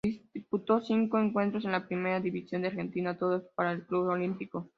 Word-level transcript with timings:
Disputó 0.33 0.81
cinco 0.81 1.19
encuentros 1.19 1.63
en 1.63 1.73
la 1.73 1.85
Primera 1.85 2.19
División 2.19 2.63
de 2.63 2.69
Argentina, 2.69 3.19
todos 3.19 3.43
para 3.55 3.71
el 3.71 3.85
Club 3.85 4.07
Olimpo. 4.07 4.67